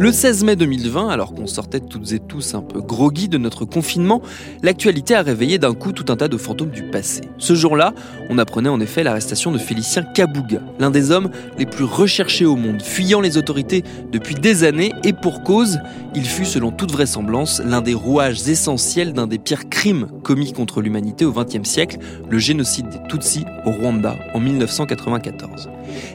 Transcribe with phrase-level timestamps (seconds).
[0.00, 3.64] Le 16 mai 2020, alors qu'on sortait toutes et tous un peu groggy de notre
[3.64, 4.22] confinement,
[4.62, 7.22] l'actualité a réveillé d'un coup tout un tas de fantômes du passé.
[7.38, 7.92] Ce jour-là,
[8.30, 12.54] on apprenait en effet l'arrestation de Félicien Kabouga, l'un des hommes les plus recherchés au
[12.54, 15.80] monde, fuyant les autorités depuis des années et pour cause,
[16.14, 20.80] il fut selon toute vraisemblance l'un des rouages essentiels d'un des pires crimes commis contre
[20.80, 21.98] l'humanité au XXe siècle,
[22.30, 25.68] le génocide des Tutsis au Rwanda en 1994.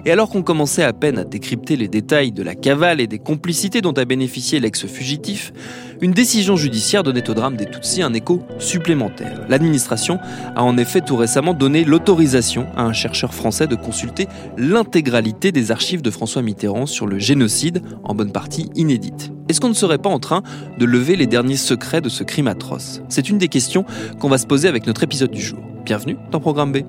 [0.05, 3.19] Et alors qu'on commençait à peine à décrypter les détails de la cavale et des
[3.19, 5.53] complicités dont a bénéficié l'ex-fugitif,
[6.01, 9.45] une décision judiciaire donnait au drame des Tutsis un écho supplémentaire.
[9.47, 10.19] L'administration
[10.55, 15.71] a en effet tout récemment donné l'autorisation à un chercheur français de consulter l'intégralité des
[15.71, 19.31] archives de François Mitterrand sur le génocide, en bonne partie inédite.
[19.49, 20.43] Est-ce qu'on ne serait pas en train
[20.77, 23.01] de lever les derniers secrets de ce crime atroce?
[23.09, 23.85] C'est une des questions
[24.19, 25.59] qu'on va se poser avec notre épisode du jour.
[25.85, 26.79] Bienvenue dans Programme B.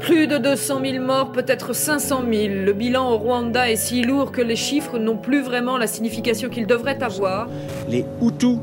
[0.00, 2.54] Plus de 200 000 morts, peut-être 500 000.
[2.64, 6.48] Le bilan au Rwanda est si lourd que les chiffres n'ont plus vraiment la signification
[6.48, 7.48] qu'ils devraient avoir.
[7.88, 8.58] Les Hutus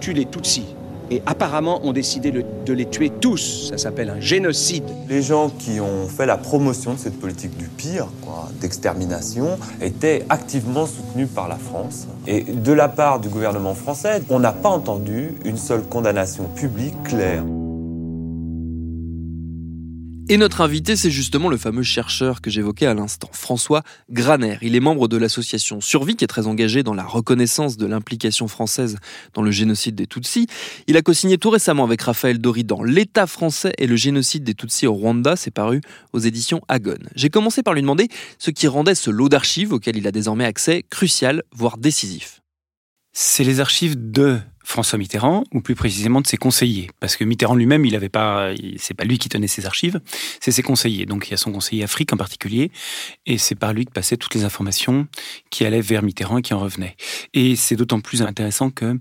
[0.00, 0.74] tuent les Tutsis.
[1.10, 3.68] Et apparemment ont décidé de les tuer tous.
[3.70, 4.84] Ça s'appelle un génocide.
[5.10, 8.06] Les gens qui ont fait la promotion de cette politique du pire,
[8.62, 12.06] d'extermination, étaient activement soutenus par la France.
[12.26, 16.94] Et de la part du gouvernement français, on n'a pas entendu une seule condamnation publique
[17.02, 17.42] claire.
[20.32, 24.56] Et notre invité, c'est justement le fameux chercheur que j'évoquais à l'instant, François Graner.
[24.62, 28.48] Il est membre de l'association Survie, qui est très engagée dans la reconnaissance de l'implication
[28.48, 28.96] française
[29.34, 30.46] dans le génocide des Tutsis.
[30.86, 34.86] Il a co-signé tout récemment avec Raphaël Doridan L'État français et le génocide des Tutsis
[34.86, 35.36] au Rwanda.
[35.36, 35.82] C'est paru
[36.14, 36.96] aux éditions Agon.
[37.14, 38.08] J'ai commencé par lui demander
[38.38, 42.40] ce qui rendait ce lot d'archives auquel il a désormais accès crucial, voire décisif.
[43.12, 44.40] C'est les archives de
[44.72, 48.52] François Mitterrand, ou plus précisément de ses conseillers, parce que Mitterrand lui-même, il avait pas,
[48.78, 50.00] c'est pas lui qui tenait ses archives,
[50.40, 51.06] c'est ses conseillers.
[51.06, 52.72] Donc il y a son conseiller Afrique en particulier,
[53.26, 55.06] et c'est par lui que passaient toutes les informations
[55.50, 56.96] qui allaient vers Mitterrand et qui en revenaient.
[57.34, 58.98] Et c'est d'autant plus intéressant que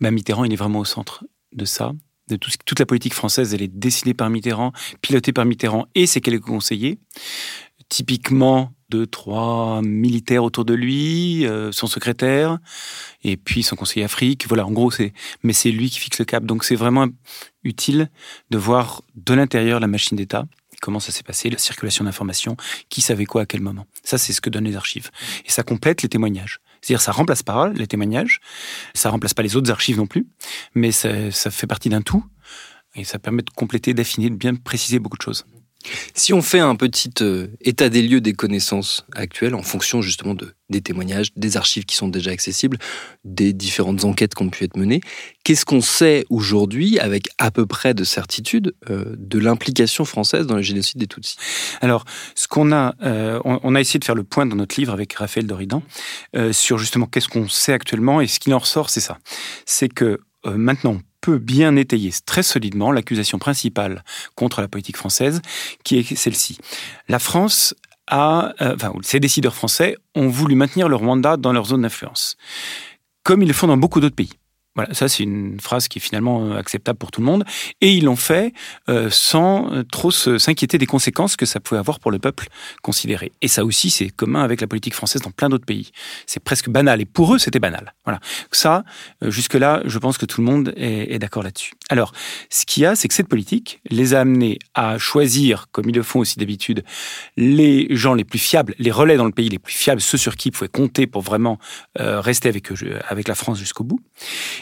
[0.00, 1.92] bah, Mitterrand, il est vraiment au centre de ça,
[2.28, 6.06] de tout, toute la politique française, elle est décidée par Mitterrand, pilotée par Mitterrand et
[6.06, 6.98] ses quelques conseillers.
[7.88, 12.58] Typiquement, deux, trois militaires autour de lui, euh, son secrétaire,
[13.24, 14.46] et puis son conseiller Afrique.
[14.48, 16.44] Voilà, en gros, c'est, mais c'est lui qui fixe le cap.
[16.44, 17.06] Donc, c'est vraiment
[17.64, 18.10] utile
[18.50, 20.46] de voir de l'intérieur la machine d'État.
[20.82, 22.56] Comment ça s'est passé, la circulation d'informations,
[22.90, 23.86] qui savait quoi à quel moment.
[24.04, 25.10] Ça, c'est ce que donnent les archives.
[25.46, 26.60] Et ça complète les témoignages.
[26.80, 28.40] C'est-à-dire, ça remplace pas les témoignages,
[28.94, 30.26] ça remplace pas les autres archives non plus,
[30.74, 32.24] mais ça, ça fait partie d'un tout.
[32.94, 35.44] Et ça permet de compléter, d'affiner, de bien préciser beaucoup de choses.
[36.14, 40.34] Si on fait un petit euh, état des lieux des connaissances actuelles en fonction justement
[40.34, 42.78] de, des témoignages, des archives qui sont déjà accessibles,
[43.24, 45.00] des différentes enquêtes qui ont pu être menées,
[45.44, 50.56] qu'est-ce qu'on sait aujourd'hui avec à peu près de certitude euh, de l'implication française dans
[50.56, 51.36] le génocide des Tutsis?
[51.80, 52.04] Alors,
[52.34, 55.12] ce qu'on a, euh, on, a essayé de faire le point dans notre livre avec
[55.14, 55.82] Raphaël Doridan
[56.52, 59.18] sur justement qu'est-ce qu'on sait actuellement et ce qui en ressort, c'est ça.
[59.64, 64.04] C'est que maintenant, peut bien étayer très solidement l'accusation principale
[64.34, 65.42] contre la politique française,
[65.84, 66.58] qui est celle-ci.
[67.08, 67.74] La France
[68.06, 72.36] a, euh, enfin, ces décideurs français ont voulu maintenir le Rwanda dans leur zone d'influence,
[73.22, 74.32] comme ils le font dans beaucoup d'autres pays.
[74.76, 77.44] Voilà, ça c'est une phrase qui est finalement euh, acceptable pour tout le monde.
[77.80, 78.52] Et ils l'ont fait
[78.90, 82.48] euh, sans euh, trop s'inquiéter des conséquences que ça pouvait avoir pour le peuple
[82.82, 83.32] considéré.
[83.40, 85.92] Et ça aussi c'est commun avec la politique française dans plein d'autres pays.
[86.26, 87.00] C'est presque banal.
[87.00, 87.94] Et pour eux c'était banal.
[88.04, 88.20] Voilà.
[88.52, 88.84] Ça,
[89.22, 91.72] jusque-là, je pense que tout le monde est, d'accord là-dessus.
[91.88, 92.12] Alors,
[92.50, 95.94] ce qu'il y a, c'est que cette politique les a amenés à choisir, comme ils
[95.94, 96.84] le font aussi d'habitude,
[97.36, 100.36] les gens les plus fiables, les relais dans le pays les plus fiables, ceux sur
[100.36, 101.58] qui ils pouvaient compter pour vraiment
[101.96, 102.76] rester avec, eux,
[103.08, 104.00] avec la France jusqu'au bout.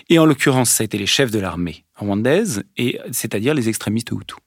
[0.08, 4.10] Et en l'occurrence, ça a été les chefs de l'armée rwandaise, et c'est-à-dire les extrémistes
[4.10, 4.38] Hutus.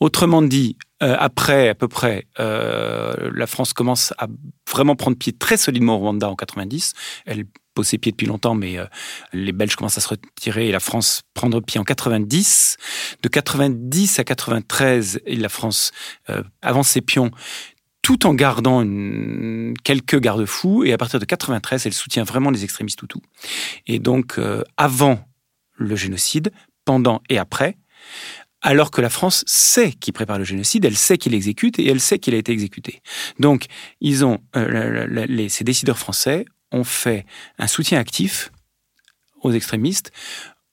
[0.00, 4.26] Autrement dit, euh, après à peu près, euh, la France commence à
[4.70, 6.92] vraiment prendre pied très solidement au Rwanda en 90.
[7.24, 8.84] Elle pose ses pieds depuis longtemps, mais euh,
[9.32, 12.76] les Belges commencent à se retirer et la France prendre pied en 90.
[13.22, 15.92] De 90 à 93, et la France
[16.60, 17.30] avance ses pions
[18.06, 18.84] tout en gardant
[19.82, 20.84] quelques garde-fous.
[20.84, 23.20] Et à partir de 93, elle soutient vraiment les extrémistes Hutus.
[23.88, 25.18] Et donc, euh, avant
[25.74, 26.52] le génocide,
[26.84, 27.76] pendant et après,
[28.62, 31.98] alors que la France sait qu'il prépare le génocide, elle sait qu'il exécute et elle
[31.98, 33.02] sait qu'il a été exécuté.
[33.40, 33.66] Donc,
[34.04, 37.26] euh, ces décideurs français ont fait
[37.58, 38.52] un soutien actif
[39.42, 40.12] aux extrémistes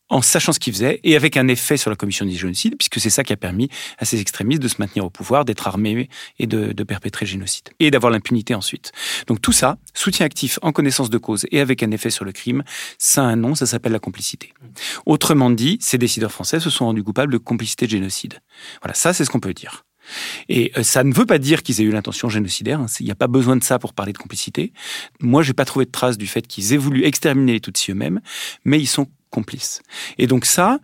[0.10, 3.00] en sachant ce qu'ils faisaient et avec un effet sur la commission du génocide, puisque
[3.00, 6.10] c'est ça qui a permis à ces extrémistes de se maintenir au pouvoir, d'être armés
[6.40, 8.92] et de, perpétrer le génocide, et d'avoir l'impunité ensuite.
[9.28, 12.32] Donc tout ça, soutien actif en connaissance de cause et avec un effet sur le
[12.32, 12.64] crime,
[12.98, 14.54] ça a un nom, ça s'appelle la complicité.
[15.06, 18.40] Autrement dit, ces décideurs français se sont rendus coupables de complicité de génocide.
[18.82, 19.86] Voilà, ça c'est ce qu'on peut dire.
[20.50, 22.82] Et euh, ça ne veut pas dire qu'ils aient eu l'intention génocidaire.
[22.82, 22.88] Hein.
[23.00, 24.74] Il n'y a pas besoin de ça pour parler de complicité.
[25.22, 27.92] Moi, je n'ai pas trouvé de traces du fait qu'ils aient voulu exterminer les Tutsis
[27.92, 28.22] eux-mêmes,
[28.66, 29.82] mais ils sont complices.
[30.18, 30.80] Et donc ça,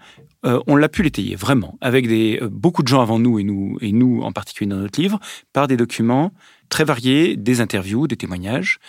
[0.46, 3.44] euh, on l'a pu l'étayer vraiment avec des euh, beaucoup de gens avant nous et
[3.44, 5.20] nous et nous en particulier dans notre livre
[5.54, 6.32] par des documents
[6.70, 8.80] très variés, des interviews, des témoignages.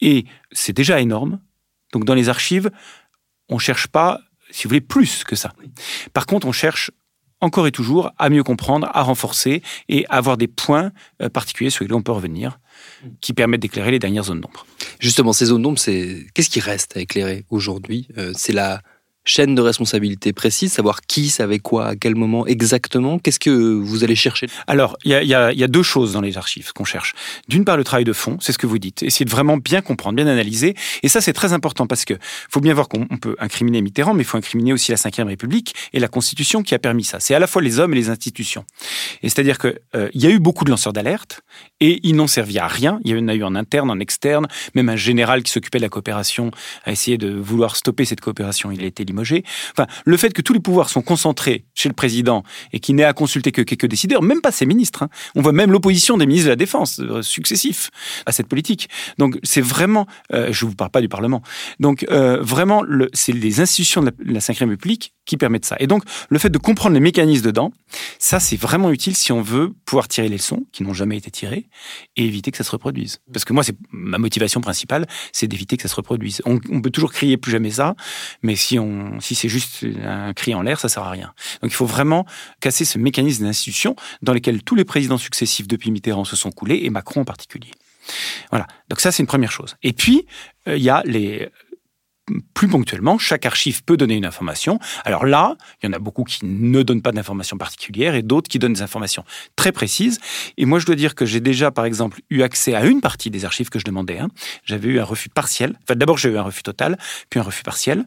[0.00, 1.40] Et c'est déjà énorme.
[1.92, 2.70] Donc dans les archives,
[3.48, 4.20] on cherche pas,
[4.50, 5.52] si vous voulez, plus que ça.
[6.12, 6.90] Par contre, on cherche
[7.40, 11.70] encore et toujours à mieux comprendre, à renforcer et à avoir des points euh, particuliers
[11.70, 12.58] sur lesquels on peut revenir
[13.20, 14.64] qui permettent d'éclairer les dernières zones d'ombre.
[14.98, 18.08] Justement, ces zones d'ombre, c'est qu'est-ce qui reste à éclairer aujourd'hui?
[18.34, 18.80] C'est la
[19.24, 24.04] chaîne de responsabilité précise, savoir qui savait quoi à quel moment exactement Qu'est-ce que vous
[24.04, 24.46] allez chercher?
[24.66, 27.14] Alors, il y a, deux choses dans les archives qu'on cherche.
[27.48, 29.02] D'une part, le travail de fond, c'est ce que vous dites.
[29.02, 30.74] Essayer de vraiment bien comprendre, bien analyser.
[31.02, 32.14] Et ça, c'est très important parce que
[32.50, 35.74] faut bien voir qu'on peut incriminer Mitterrand, mais il faut incriminer aussi la Ve République
[35.92, 37.18] et la Constitution qui a permis ça.
[37.20, 38.64] C'est à la fois les hommes et les institutions.
[39.22, 41.40] Et c'est-à-dire qu'il euh, y a eu beaucoup de lanceurs d'alerte
[41.80, 43.00] et ils n'ont servi à rien.
[43.04, 45.82] Il y en a eu en interne, en externe, même un général qui s'occupait de
[45.82, 46.50] la coopération
[46.84, 48.70] a essayé de vouloir stopper cette coopération.
[48.70, 52.42] Il a été Enfin, le fait que tous les pouvoirs sont concentrés chez le président
[52.72, 55.04] et qu'il n'ait à consulter que quelques décideurs, même pas ses ministres.
[55.04, 55.08] Hein.
[55.34, 57.90] On voit même l'opposition des ministres de la Défense euh, successifs
[58.26, 58.88] à cette politique.
[59.18, 61.42] Donc c'est vraiment, euh, je vous parle pas du Parlement.
[61.80, 62.82] Donc euh, vraiment,
[63.12, 65.76] c'est les institutions de la, Ve République qui permettent ça.
[65.78, 67.72] Et donc le fait de comprendre les mécanismes dedans,
[68.18, 71.30] ça c'est vraiment utile si on veut pouvoir tirer les leçons qui n'ont jamais été
[71.30, 71.66] tirées
[72.16, 73.20] et éviter que ça se reproduise.
[73.32, 76.42] Parce que moi, c'est ma motivation principale, c'est d'éviter que ça se reproduise.
[76.44, 77.94] On, peut toujours crier plus jamais ça,
[78.42, 81.32] mais si on si c'est juste un cri en l'air, ça sert à rien.
[81.62, 82.26] Donc il faut vraiment
[82.60, 86.80] casser ce mécanisme d'institution dans lequel tous les présidents successifs depuis Mitterrand se sont coulés,
[86.82, 87.70] et Macron en particulier.
[88.50, 88.66] Voilà.
[88.88, 89.76] Donc ça, c'est une première chose.
[89.82, 90.26] Et puis,
[90.68, 91.48] euh, il y a les
[92.54, 94.78] plus ponctuellement, chaque archive peut donner une information.
[95.04, 98.48] Alors là, il y en a beaucoup qui ne donnent pas d'informations particulières et d'autres
[98.48, 99.24] qui donnent des informations
[99.56, 100.20] très précises.
[100.56, 103.30] Et moi, je dois dire que j'ai déjà, par exemple, eu accès à une partie
[103.30, 104.18] des archives que je demandais.
[104.18, 104.28] Hein.
[104.64, 105.78] J'avais eu un refus partiel.
[105.82, 106.98] Enfin, d'abord, j'ai eu un refus total,
[107.30, 108.06] puis un refus partiel.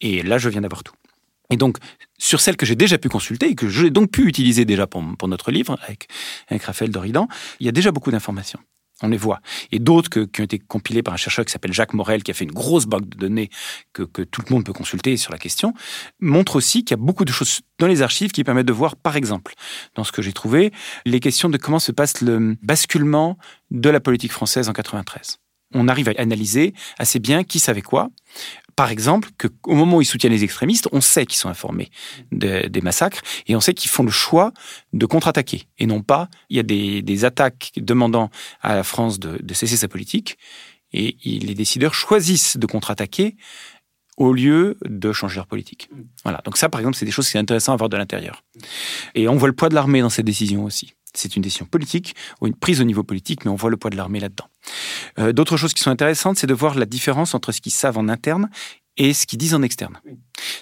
[0.00, 0.94] Et là, je viens d'avoir tout.
[1.50, 1.76] Et donc,
[2.18, 5.04] sur celles que j'ai déjà pu consulter et que j'ai donc pu utiliser déjà pour,
[5.18, 6.08] pour notre livre avec,
[6.48, 7.28] avec Raphaël Doridan,
[7.60, 8.58] il y a déjà beaucoup d'informations
[9.02, 9.40] on les voit.
[9.70, 12.34] Et d'autres qui ont été compilés par un chercheur qui s'appelle Jacques Morel, qui a
[12.34, 13.50] fait une grosse banque de données
[13.92, 15.74] que, tout le monde peut consulter sur la question,
[16.20, 18.96] montrent aussi qu'il y a beaucoup de choses dans les archives qui permettent de voir,
[18.96, 19.54] par exemple,
[19.94, 20.72] dans ce que j'ai trouvé,
[21.04, 23.36] les questions de comment se passe le basculement
[23.70, 25.38] de la politique française en 93
[25.74, 28.10] on arrive à analyser assez bien qui savait quoi,
[28.76, 31.90] par exemple, qu'au moment où ils soutiennent les extrémistes, on sait qu'ils sont informés
[32.30, 34.52] des massacres et on sait qu'ils font le choix
[34.92, 35.68] de contre-attaquer.
[35.78, 38.30] Et non pas, il y a des, attaques demandant
[38.60, 40.38] à la France de, cesser sa politique
[40.92, 43.36] et les décideurs choisissent de contre-attaquer
[44.16, 45.88] au lieu de changer leur politique.
[46.22, 46.40] Voilà.
[46.44, 48.44] Donc ça, par exemple, c'est des choses qui sont intéressantes à voir de l'intérieur.
[49.14, 50.94] Et on voit le poids de l'armée dans cette décision aussi.
[51.14, 53.90] C'est une décision politique ou une prise au niveau politique, mais on voit le poids
[53.90, 54.46] de l'armée là-dedans.
[55.18, 57.98] Euh, d'autres choses qui sont intéressantes, c'est de voir la différence entre ce qu'ils savent
[57.98, 58.48] en interne
[58.96, 60.00] et ce qu'ils disent en externe.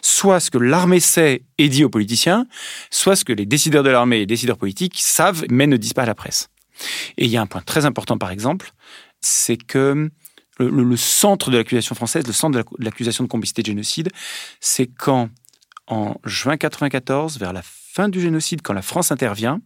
[0.03, 2.47] Soit ce que l'armée sait et dit aux politiciens,
[2.91, 5.93] soit ce que les décideurs de l'armée et les décideurs politiques savent mais ne disent
[5.93, 6.49] pas à la presse.
[7.17, 8.73] Et il y a un point très important, par exemple,
[9.21, 10.11] c'est que
[10.59, 14.11] le, centre de l'accusation française, le centre de l'accusation de complicité de génocide,
[14.61, 15.31] c'est quand,
[15.87, 19.61] en juin 94, vers la fin du génocide, quand la France intervient,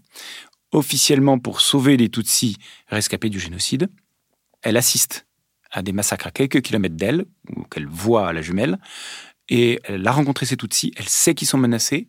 [0.74, 2.56] officiellement pour sauver les Tutsis
[2.88, 3.88] rescapés du génocide,
[4.62, 5.26] elle assiste
[5.70, 7.24] à des massacres à quelques kilomètres d'elle,
[7.56, 8.78] ou qu'elle voit à la jumelle,
[9.48, 12.08] et elle a rencontré ces Tutsis, elle sait qu'ils sont menacés.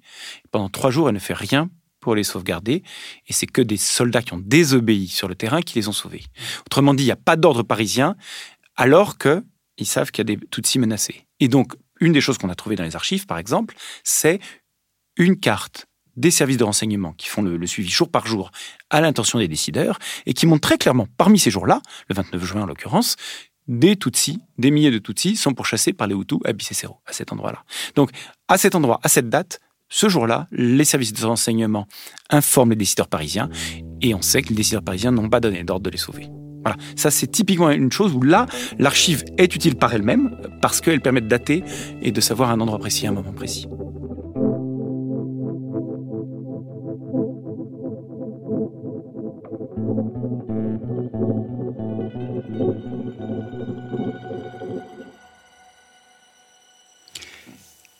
[0.51, 1.69] Pendant trois jours, elle ne fait rien
[1.99, 2.83] pour les sauvegarder,
[3.27, 6.23] et c'est que des soldats qui ont désobéi sur le terrain qui les ont sauvés.
[6.65, 8.15] Autrement dit, il n'y a pas d'ordre parisien,
[8.75, 11.25] alors qu'ils savent qu'il y a des Tutsis menacés.
[11.39, 14.39] Et donc, une des choses qu'on a trouvées dans les archives, par exemple, c'est
[15.17, 18.51] une carte des services de renseignement qui font le, suivi jour par jour
[18.89, 22.61] à l'intention des décideurs et qui montrent très clairement, parmi ces jours-là, le 29 juin
[22.63, 23.15] en l'occurrence,
[23.67, 27.31] des Tutsis, des milliers de Tutsis sont pourchassés par les Hutus à Bicécero, à cet
[27.33, 27.63] endroit-là.
[27.95, 28.11] Donc,
[28.47, 31.87] à cet endroit, à cette date, ce jour-là, les services de renseignement
[32.29, 33.49] informent les décideurs parisiens
[34.01, 36.27] et on sait que les décideurs parisiens n'ont pas donné d'ordre de les sauver.
[36.63, 38.47] Voilà, ça c'est typiquement une chose où là,
[38.79, 41.63] l'archive est utile par elle-même parce qu'elle permet de dater
[42.01, 43.67] et de savoir un endroit précis, un moment précis.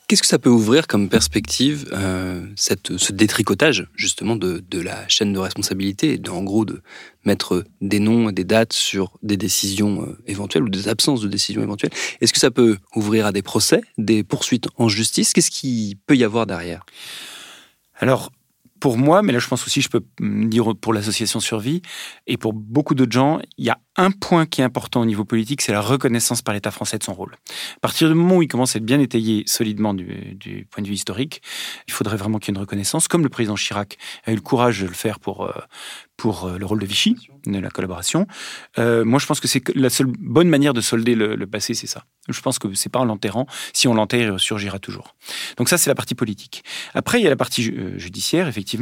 [0.07, 5.07] Qu'est-ce que ça peut ouvrir comme perspective, euh, cette, ce détricotage justement de, de, la
[5.07, 6.83] chaîne de responsabilité, en gros de
[7.23, 11.27] mettre des noms et des dates sur des décisions euh, éventuelles ou des absences de
[11.27, 11.91] décisions éventuelles?
[12.21, 15.33] Est-ce que ça peut ouvrir à des procès, des poursuites en justice?
[15.33, 16.85] Qu'est-ce qui peut y avoir derrière?
[17.97, 18.31] Alors,
[18.85, 21.81] pour moi, mais là je pense aussi, je peux dire pour l'association Survie,
[22.27, 25.25] et pour beaucoup d'autres gens, il y a un point qui est important au niveau
[25.25, 27.33] politique, c'est la reconnaissance par l'État français de son rôle.
[27.77, 30.87] À partir du moment où il commence à être bien étayé solidement du, point de
[30.87, 31.41] vue historique,
[31.87, 34.41] il faudrait vraiment qu'il y ait une reconnaissance, comme le président Chirac a eu le
[34.41, 35.51] courage de le faire pour, euh,
[36.17, 37.15] pour euh, le rôle de Vichy,
[37.45, 38.27] de la collaboration.
[38.77, 41.87] Euh, moi, je pense que c'est la seule bonne manière de solder le, passé, c'est
[41.87, 42.03] ça.
[42.27, 43.45] Je pense que c'est pas en l'enterrant.
[43.71, 45.15] Si on l'enterre, il surgira toujours.
[45.57, 46.63] Donc ça, c'est la partie politique.
[46.93, 47.63] Après, il y a la partie
[47.97, 48.74] judiciaire, effectivement.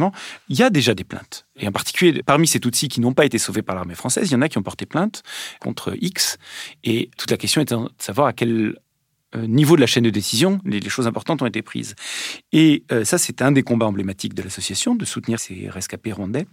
[0.49, 1.45] Il y a déjà des plaintes.
[1.57, 4.33] Et en particulier, parmi ces Tutsis qui n'ont pas été sauvés par l'armée française, il
[4.33, 5.23] y en a qui ont porté plainte
[5.59, 6.37] contre X.
[6.83, 8.75] Et toute la question est de savoir à quel
[9.35, 11.95] niveau de la chaîne de décision, les, choses importantes ont été prises.
[12.51, 16.45] Et ça, c'est un des combats emblématiques de l'association, de soutenir ces rescapés rwandais.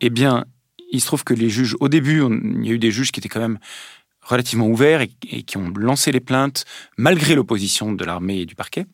[0.00, 0.44] Eh bien,
[0.90, 3.20] il se trouve que les juges, au début, il y a eu des juges qui
[3.20, 3.58] étaient quand même
[4.22, 6.64] relativement ouverts et, qui ont lancé les plaintes
[6.96, 8.86] malgré l'opposition de l'armée et du parquet.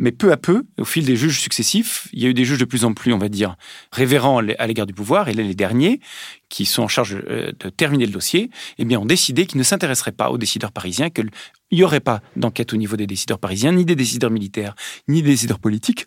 [0.00, 2.58] Mais peu à peu, au fil des juges successifs, il y a eu des juges
[2.58, 3.56] de plus en plus, on va dire,
[3.92, 5.28] révérents à l'égard du pouvoir.
[5.28, 6.00] Et là, les derniers,
[6.48, 9.62] qui sont en charge euh, de terminer le dossier, eh bien, ont décidé qu'ils ne
[9.62, 11.28] s'intéresseraient pas aux décideurs parisiens, qu'il
[11.70, 14.74] n'y aurait pas d'enquête au niveau des décideurs parisiens, ni des décideurs militaires,
[15.06, 16.06] ni des décideurs politiques,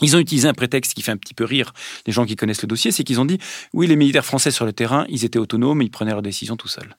[0.00, 1.72] ils ont utilisé un prétexte qui fait un petit peu rire
[2.06, 3.38] les gens qui connaissent le dossier, c'est qu'ils ont dit
[3.72, 6.68] oui, les militaires français sur le terrain, ils étaient autonomes, ils prenaient leurs décisions tout
[6.68, 6.96] seuls.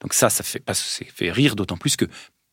[0.00, 2.06] Donc ça, ça fait, ça fait rire d'autant plus que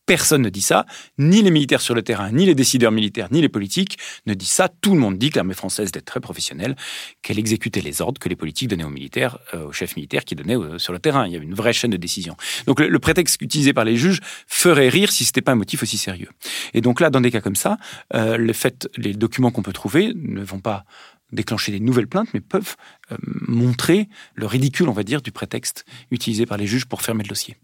[0.07, 0.85] Personne ne dit ça,
[1.17, 4.47] ni les militaires sur le terrain, ni les décideurs militaires, ni les politiques ne disent
[4.47, 4.69] ça.
[4.69, 6.77] Tout le monde dit que l'armée française était très professionnelle,
[7.21, 10.35] qu'elle exécutait les ordres que les politiques donnaient aux militaires, euh, aux chefs militaires qui
[10.35, 11.27] donnaient euh, sur le terrain.
[11.27, 12.37] Il y avait une vraie chaîne de décision.
[12.67, 15.83] Donc le, prétexte utilisé par les juges ferait rire si ce n'était pas un motif
[15.83, 16.29] aussi sérieux.
[16.73, 17.77] Et donc là, dans des cas comme ça,
[18.15, 20.85] euh, le fait, les documents qu'on peut trouver ne vont pas
[21.33, 22.77] déclencher des nouvelles plaintes, mais peuvent
[23.49, 27.27] montrer le ridicule, on va dire, du prétexte utilisé par les juges pour fermer le
[27.27, 27.57] dossier.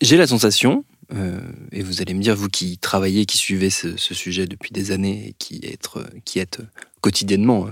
[0.00, 1.40] J'ai la sensation, euh,
[1.72, 5.28] et vous allez me dire, vous qui travaillez, qui suivez ce, sujet depuis des années
[5.28, 5.88] et qui êtes,
[6.24, 6.60] qui êtes
[7.00, 7.68] quotidiennement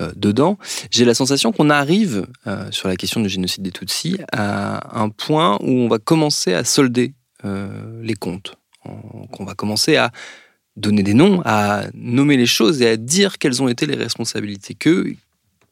[0.00, 0.58] euh, dedans,
[0.90, 5.08] j'ai la sensation qu'on arrive euh, sur la question du génocide des Tutsis à un
[5.08, 7.14] point où on va commencer à solder
[8.02, 10.10] les comptes, qu'on va commencer à
[10.76, 14.74] donner des noms, à nommer les choses et à dire quelles ont été les responsabilités,
[14.74, 15.14] que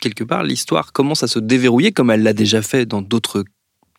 [0.00, 3.44] quelque part l'histoire commence à se déverrouiller comme elle l'a déjà fait dans d'autres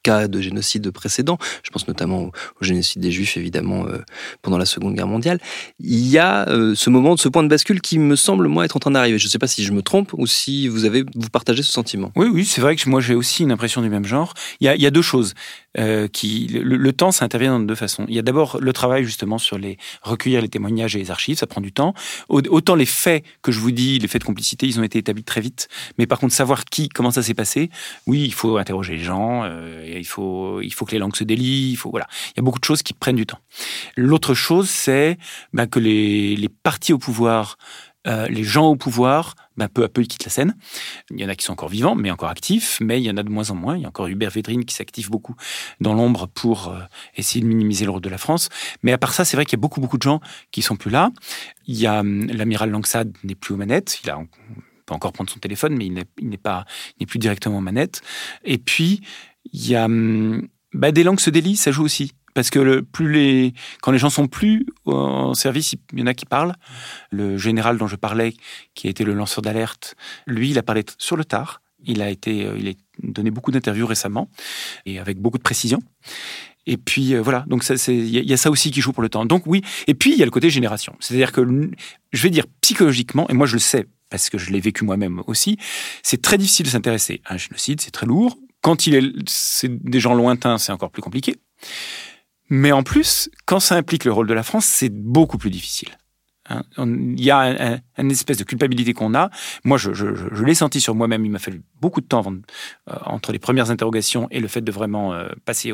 [0.07, 3.99] de génocide précédents, je pense notamment au, génocide des Juifs évidemment euh,
[4.41, 5.39] pendant la Seconde Guerre mondiale,
[5.79, 8.75] il y a euh, ce moment, ce point de bascule qui me semble moi être
[8.75, 9.19] en train d'arriver.
[9.19, 11.71] Je ne sais pas si je me trompe ou si vous avez vous partagez ce
[11.71, 12.11] sentiment.
[12.15, 14.33] Oui, oui, c'est vrai que moi j'ai aussi une impression du même genre.
[14.59, 15.33] Il y a, il y a deux choses.
[15.79, 18.05] Euh, qui le, temps, ça intervient de deux façons.
[18.07, 21.37] Il y a d'abord le travail justement sur les recueillir les témoignages et les archives,
[21.37, 21.93] ça prend du temps.
[22.29, 25.23] Autant les faits que je vous dis, les faits de complicité, ils ont été établis
[25.23, 25.67] très vite.
[25.99, 27.69] Mais par contre, savoir qui, comment ça s'est passé,
[28.07, 31.23] oui, il faut interroger les gens, euh, il faut il faut que les langues se
[31.23, 32.07] délient, il faut voilà.
[32.29, 33.39] Il y a beaucoup de choses qui prennent du temps.
[33.95, 35.17] L'autre chose, c'est
[35.53, 37.57] ben, que les, les partis au pouvoir
[38.07, 40.55] euh, les gens au pouvoir, ben, peu à peu, ils quittent la scène.
[41.11, 43.17] Il y en a qui sont encore vivants, mais encore actifs, mais il y en
[43.17, 43.75] a de moins en moins.
[43.75, 45.35] Il y a encore Hubert Védrine qui s'active beaucoup
[45.81, 46.79] dans l'ombre pour euh,
[47.15, 48.47] essayer de minimiser le rôle de la France.
[48.81, 50.77] Mais à part ça, c'est vrai qu'il y a beaucoup, beaucoup de gens qui sont
[50.77, 51.11] plus là.
[51.65, 53.99] Il y a hum, l'amiral Langsad n'est plus aux manettes.
[54.03, 54.19] Il a
[54.85, 55.93] peut encore prendre son téléphone, mais il
[56.29, 58.01] n'est pas, il n'est plus directement aux manettes.
[58.45, 59.01] Et puis,
[59.53, 62.83] il y a hum, bah, des langues se délient, ça joue aussi parce que le,
[62.83, 66.53] plus les, quand les gens sont plus en service, il y en a qui parlent.
[67.09, 68.35] Le général dont je parlais,
[68.75, 69.95] qui a été le lanceur d'alerte,
[70.27, 71.63] lui, il a parlé sur le tard.
[71.83, 74.29] Il a été, euh, il a donné beaucoup d'interviews récemment
[74.85, 75.79] et avec beaucoup de précision.
[76.67, 79.25] Et puis euh, voilà, donc il y, a ça aussi qui joue pour le temps.
[79.25, 80.95] Donc oui, et puis il y a le côté génération.
[80.99, 81.41] C'est-à-dire que
[82.11, 85.23] je vais dire psychologiquement, et moi je le sais parce que je l'ai vécu moi-même
[85.25, 85.57] aussi,
[86.03, 88.37] c'est très difficile de s'intéresser à un génocide, c'est très lourd.
[88.67, 91.37] Quand il est, c'est des gens lointains, c'est encore plus compliqué.
[92.49, 95.97] Mais en plus, quand ça implique le rôle de la France, c'est beaucoup plus difficile.
[96.49, 96.63] Hein.
[96.77, 99.29] Il y a un, une espèce de culpabilité qu'on a.
[99.63, 101.23] Moi, je, l'ai senti sur moi-même.
[101.23, 104.71] Il m'a fallu beaucoup de temps euh, entre les premières interrogations et le fait de
[104.73, 105.71] vraiment euh, passer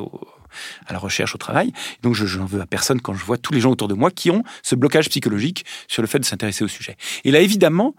[0.86, 1.74] à la recherche, au travail.
[2.04, 4.12] Donc, je n'en veux à personne quand je vois tous les gens autour de moi
[4.12, 6.96] qui ont ce blocage psychologique sur le fait de s'intéresser au sujet.
[7.24, 7.96] Et là, évidemment,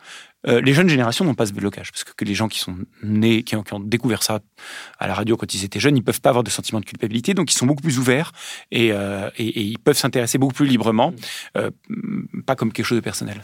[0.47, 3.43] euh, les jeunes générations n'ont pas ce blocage, parce que, les gens qui sont nés,
[3.43, 4.41] qui ont, découvert ça
[4.99, 7.35] à la radio quand ils étaient jeunes, ils peuvent pas avoir de sentiment de culpabilité,
[7.35, 8.33] donc ils sont beaucoup plus ouverts
[8.71, 11.13] et, euh, et, ils peuvent s'intéresser beaucoup plus librement,
[11.57, 11.71] euh,
[12.47, 13.43] pas comme quelque chose de personnel.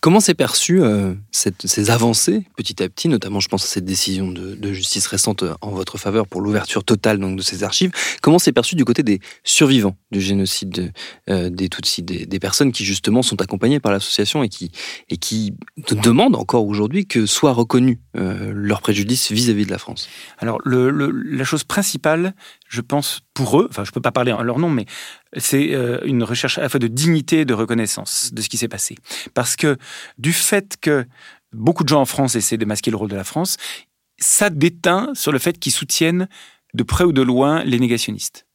[0.00, 4.30] Comment s'est perçu euh, ces avancées petit à petit, notamment je pense à cette décision
[4.30, 7.90] de, justice récente euh, en votre faveur pour l'ouverture totale donc, de ces archives,
[8.22, 10.92] comment s'est perçu du côté des survivants du génocide
[11.28, 14.70] euh, des Tutsis, des, des, personnes qui justement sont accompagnées par l'association et qui,
[15.10, 15.54] et qui
[15.90, 20.08] demandent encore aujourd'hui que soit reconnu leur préjudice vis-à-vis de la France?
[20.38, 22.34] Alors le, la chose principale,
[22.68, 24.86] je pense, pour eux, enfin je ne peux pas parler en leur nom, mais
[25.36, 28.58] c'est euh, une recherche à la fois de dignité et de reconnaissance de ce qui
[28.58, 28.96] s'est passé.
[29.34, 29.76] Parce que
[30.18, 31.06] du fait que
[31.52, 33.56] beaucoup de gens en France essaient de masquer le rôle de la France,
[34.18, 36.28] ça déteint sur le fait qu'ils soutiennent
[36.74, 38.46] de près ou de loin les négationnistes.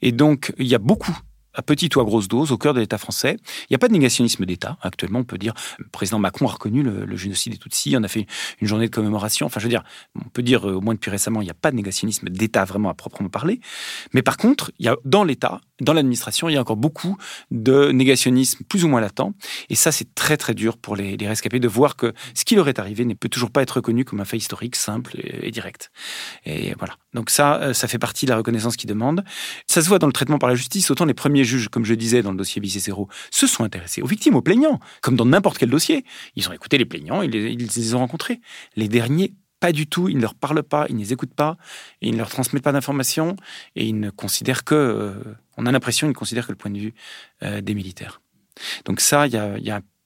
[0.00, 1.16] Et donc, il y a beaucoup
[1.58, 3.36] à petite ou à grosse dose au cœur de l'État français.
[3.62, 4.78] Il n'y a pas de négationnisme d'État.
[4.80, 8.08] Actuellement, on peut dire, le président Macron a reconnu le, génocide des Tutsis, on a
[8.08, 8.26] fait
[8.60, 9.46] une journée de commémoration.
[9.46, 9.82] Enfin, je veux dire,
[10.14, 12.64] on peut dire, euh, au moins depuis récemment, il n'y a pas de négationnisme d'État
[12.64, 13.60] vraiment à proprement parler.
[14.14, 17.16] Mais par contre, il y a dans l'État, dans l'administration, il y a encore beaucoup
[17.50, 19.34] de négationnisme plus ou moins latent.
[19.68, 22.68] Et ça, c'est très très dur pour les, rescapés de voir que ce qui leur
[22.68, 25.90] est arrivé ne peut toujours pas être reconnu comme un fait historique simple et, direct.
[26.46, 26.94] Et voilà.
[27.14, 29.24] Donc ça, euh, ça fait partie de la reconnaissance qu'ils demandent.
[29.66, 30.90] Ça se voit dans le traitement par la justice.
[30.90, 34.06] Autant les premiers juges, comme je disais dans le dossier Bicécero, se sont intéressés aux
[34.06, 36.04] victimes, aux plaignants, comme dans n'importe quel dossier.
[36.36, 38.40] Ils ont écouté les plaignants, ils les, ont rencontrés.
[38.76, 41.56] Les derniers pas du tout, ils ne leur parlent pas, ils ne les écoutent pas,
[42.00, 43.34] ils ne leur transmettent pas d'informations,
[43.74, 45.14] et ils ne considèrent que, euh,
[45.56, 46.94] on a l'impression, ils ne considèrent que le point de vue
[47.42, 48.20] euh, des militaires.
[48.84, 49.26] Donc ça,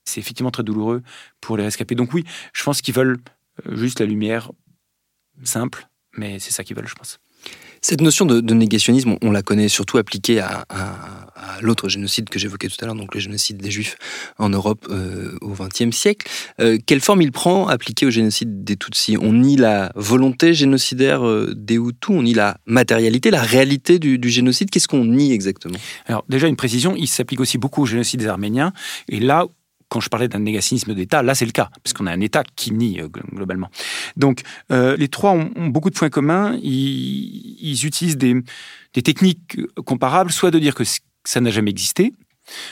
[0.05, 1.03] c'est effectivement très douloureux
[1.39, 1.93] pour les rescapés.
[1.93, 3.19] Donc oui, je pense qu'ils veulent
[3.67, 4.51] juste la lumière
[5.43, 7.19] simple, mais c'est ça qu'ils veulent, je pense.
[7.83, 10.65] Cette notion de, négationnisme, on, la connaît surtout appliquée à,
[11.59, 13.97] l'autre génocide que j'évoquais tout à l'heure, donc le génocide des Juifs
[14.37, 16.31] en Europe euh, au XXe siècle.
[16.61, 19.17] Euh, quelle forme il prend appliqué au génocide des Tutsis?
[19.17, 24.17] On nie la volonté génocidaire euh, des Hutus, on nie la matérialité, la réalité du,
[24.17, 24.69] du génocide?
[24.69, 25.77] Qu'est-ce qu'on nie exactement?
[26.05, 28.71] Alors déjà une précision, il s'applique aussi beaucoup au génocide des Arméniens.
[29.09, 29.45] Et là
[29.93, 32.43] quand je parlais d'un négationnisme d'État, là c'est le cas, parce qu'on a un État
[32.55, 33.69] qui nie euh, globalement.
[34.17, 36.57] Donc euh, les trois ont, beaucoup de points communs.
[36.63, 38.41] Ils, utilisent des,
[39.03, 40.83] techniques comparables, soit de dire que
[41.23, 42.11] ça n'a jamais existé,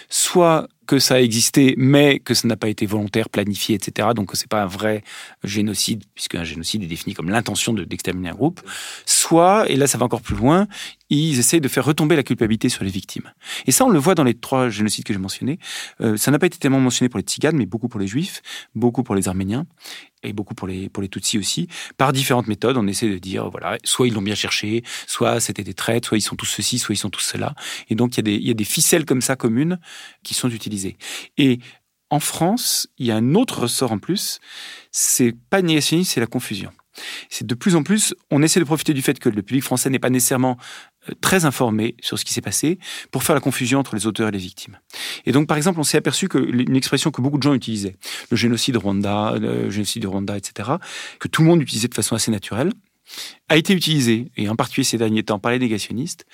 [0.10, 4.10] soit que ça a existé, mais que ça n'a pas été volontaire, planifié, etc.
[4.16, 5.04] Donc c'est pas un vrai
[5.44, 8.62] génocide, puisque un génocide est défini comme l'intention d'exterminer un groupe.
[9.06, 10.68] Soit, et là ça va encore plus loin,
[11.18, 13.32] ils essayent de faire retomber la culpabilité sur les victimes.
[13.66, 15.60] Et ça, on le voit dans les trois génocides que j'ai mentionnés.
[16.00, 18.42] Euh, ça n'a pas été tellement mentionné pour les Tziganes, mais beaucoup pour les Juifs,
[18.76, 19.66] beaucoup pour les Arméniens
[20.24, 21.68] et beaucoup pour les, pour les Tutsis aussi.
[21.98, 25.64] Par différentes méthodes, on essaie de dire, voilà, soit ils l'ont bien cherché, soit c'était
[25.64, 27.56] des traites, soit ils sont tous ceci, soit ils sont tous cela.
[27.90, 29.80] Et donc, il y, a des, il y a des ficelles comme ça communes
[30.24, 30.98] qui sont utilisées.
[31.38, 31.60] Et
[32.10, 34.40] en France, il y a un autre ressort en plus,
[34.92, 36.72] c'est pas négationnisme, c'est la confusion.
[37.30, 39.90] C'est de plus en plus, on essaie de profiter du fait que le public français
[39.90, 40.58] n'est pas nécessairement
[41.22, 42.80] très informé sur ce qui s'est passé
[43.12, 44.78] pour faire la confusion entre les auteurs et les victimes.
[45.26, 47.96] Et donc, par exemple, on s'est aperçu que une expression que beaucoup de gens utilisaient,
[48.30, 50.70] le génocide Rwanda, le génocide du Rwanda, etc.,
[51.20, 52.72] que tout le monde utilisait de façon assez naturelle,
[53.50, 56.26] a été utilisé, et en particulier ces derniers temps par les négationnistes,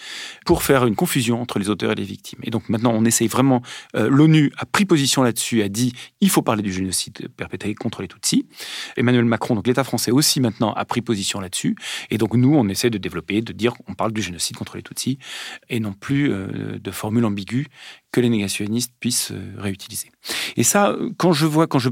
[0.45, 2.39] pour faire une confusion entre les auteurs et les victimes.
[2.43, 3.61] Et donc maintenant, on essaye vraiment,
[3.95, 8.01] euh, l'ONU a pris position là-dessus, a dit, il faut parler du génocide perpétré contre
[8.01, 8.45] les Tutsis.
[8.97, 11.75] Emmanuel Macron, donc l'État français aussi maintenant, a pris position là-dessus.
[12.11, 14.83] Et donc nous, on essaie de développer, de dire, on parle du génocide contre les
[14.83, 15.17] Tutsis,
[15.69, 17.65] et non plus euh, de formules ambiguës
[18.11, 20.11] que les négationnistes puissent euh, réutiliser.
[20.55, 21.89] Et ça, quand je vois, quand je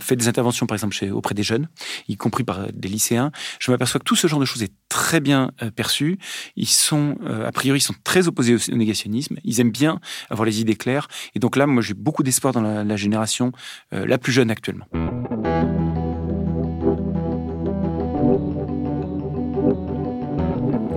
[0.00, 1.68] fait des interventions, par exemple, chez, auprès des jeunes,
[2.08, 5.20] y compris par des lycéens, je m'aperçois que tout ce genre de choses est très
[5.20, 6.18] bien euh, perçu.
[6.56, 9.36] Ils sont, euh, a priori, ils sont très opposés au, négationnisme.
[9.44, 11.08] Ils aiment bien avoir les idées claires.
[11.34, 13.52] Et donc là, moi, j'ai beaucoup d'espoir dans la, génération
[13.94, 14.86] euh, la plus jeune actuellement.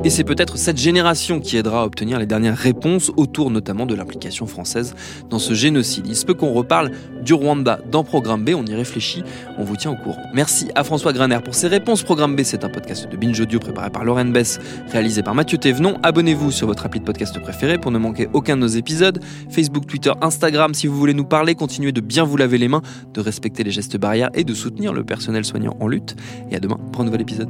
[0.05, 3.95] Et c'est peut-être cette génération qui aidera à obtenir les dernières réponses autour notamment de
[3.95, 4.93] l'implication française
[5.31, 6.05] dans ce génocide.
[6.05, 6.91] Il se peut qu'on reparle
[7.23, 9.23] du Rwanda dans Programme B, on y réfléchit,
[9.57, 10.21] on vous tient au courant.
[10.31, 12.03] Merci à François Graner pour ses réponses.
[12.03, 14.59] Programme B, c'est un podcast de Binge Audio préparé par Lauren Bess,
[14.91, 15.97] réalisé par Mathieu Thévenon.
[16.03, 19.19] Abonnez-vous sur votre appli de podcast préféré pour ne manquer aucun de nos épisodes.
[19.49, 22.83] Facebook, Twitter, Instagram, si vous voulez nous parler, continuez de bien vous laver les mains,
[23.15, 26.15] de respecter les gestes barrières et de soutenir le personnel soignant en lutte.
[26.51, 27.49] Et à demain pour un nouvel épisode.